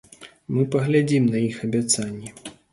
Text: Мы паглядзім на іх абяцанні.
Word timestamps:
Мы 0.55 0.65
паглядзім 0.77 1.29
на 1.37 1.45
іх 1.51 1.63
абяцанні. 1.71 2.29